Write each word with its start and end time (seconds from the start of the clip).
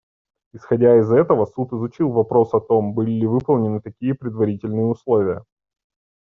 Исходя 0.55 0.97
из 0.97 1.11
этого, 1.11 1.45
Суд 1.45 1.73
изучил 1.73 2.09
вопрос 2.09 2.55
о 2.55 2.59
том, 2.59 2.95
были 2.95 3.11
ли 3.11 3.27
выполнены 3.27 3.81
такие 3.81 4.15
предварительные 4.15 4.87
условия. 4.87 5.43